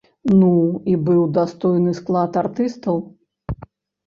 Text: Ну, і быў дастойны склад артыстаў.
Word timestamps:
Ну, 0.37 0.47
і 0.93 0.95
быў 1.09 1.19
дастойны 1.35 1.93
склад 1.99 2.41
артыстаў. 2.43 2.95